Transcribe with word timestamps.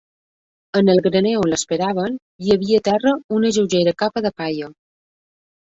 En 0.79 0.87
el 0.93 1.01
graner 1.07 1.33
on 1.41 1.53
esperàvem, 1.57 2.17
hi 2.45 2.55
havia 2.57 2.81
a 2.83 2.87
terra 2.89 3.13
una 3.41 3.55
lleugera 3.59 3.97
capa 4.05 4.29
de 4.29 4.37
palla 4.43 4.73